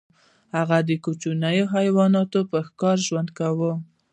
[0.55, 3.71] هغه د کوچنیو حیواناتو په ښکار ژوند کاوه.